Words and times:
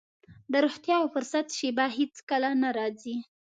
د 0.51 0.53
روغتيا 0.65 0.95
او 1.01 1.07
فرصت 1.15 1.47
شېبه 1.57 1.85
هېڅ 1.97 2.13
کله 2.29 2.49
نه 2.61 2.69
راځي. 2.77 3.15